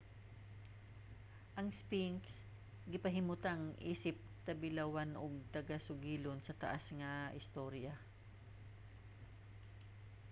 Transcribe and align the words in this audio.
ang 1.57 1.67
sphinx 1.79 2.21
gipahimutang 2.91 3.61
isip 3.93 4.15
tabilawan 4.47 5.11
ug 5.23 5.33
tagasugilon 5.53 6.39
sa 6.43 6.57
taas 6.63 6.83
nga 6.99 7.11
istorya 7.41 7.93